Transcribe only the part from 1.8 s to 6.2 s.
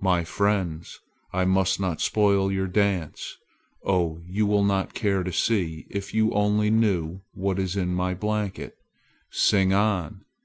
not spoil your dance. Oh, you would not care to see if